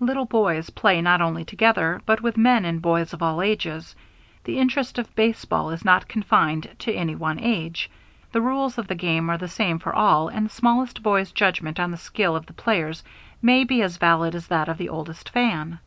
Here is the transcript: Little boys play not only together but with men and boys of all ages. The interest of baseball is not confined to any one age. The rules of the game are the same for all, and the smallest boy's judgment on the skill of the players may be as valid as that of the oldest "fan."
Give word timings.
Little 0.00 0.24
boys 0.24 0.70
play 0.70 1.02
not 1.02 1.20
only 1.20 1.44
together 1.44 2.00
but 2.06 2.22
with 2.22 2.38
men 2.38 2.64
and 2.64 2.80
boys 2.80 3.12
of 3.12 3.22
all 3.22 3.42
ages. 3.42 3.94
The 4.44 4.56
interest 4.58 4.98
of 4.98 5.14
baseball 5.14 5.68
is 5.68 5.84
not 5.84 6.08
confined 6.08 6.74
to 6.78 6.94
any 6.94 7.14
one 7.14 7.38
age. 7.38 7.90
The 8.32 8.40
rules 8.40 8.78
of 8.78 8.86
the 8.88 8.94
game 8.94 9.28
are 9.28 9.36
the 9.36 9.48
same 9.48 9.78
for 9.78 9.94
all, 9.94 10.28
and 10.28 10.46
the 10.46 10.50
smallest 10.50 11.02
boy's 11.02 11.30
judgment 11.30 11.78
on 11.78 11.90
the 11.90 11.98
skill 11.98 12.34
of 12.36 12.46
the 12.46 12.54
players 12.54 13.04
may 13.42 13.64
be 13.64 13.82
as 13.82 13.98
valid 13.98 14.34
as 14.34 14.46
that 14.46 14.70
of 14.70 14.78
the 14.78 14.88
oldest 14.88 15.28
"fan." 15.28 15.78